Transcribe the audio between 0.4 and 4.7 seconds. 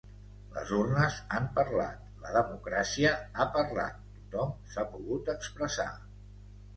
Les urnes han parlat, la democràcia ha parlat, tothom